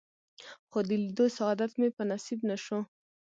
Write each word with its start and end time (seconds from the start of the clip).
خو 0.69 0.79
د 0.87 0.89
لیدو 1.03 1.25
سعادت 1.37 1.71
مې 1.79 1.87
په 1.95 2.03
نصیب 2.11 2.39
نه 2.49 2.57
شو. 2.63 2.79